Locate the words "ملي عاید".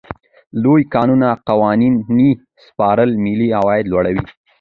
3.25-3.85